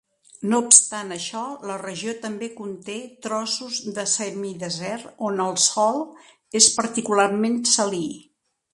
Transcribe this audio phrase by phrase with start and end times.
[0.51, 6.03] No obstant això, la regió també conté trossos de semidesert on el sòl
[6.63, 8.07] és particularment salí.